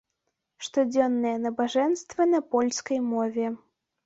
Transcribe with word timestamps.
Штодзённыя 0.67 1.37
набажэнствы 1.43 2.27
на 2.33 2.39
польскай 2.57 2.99
мове. 3.13 3.47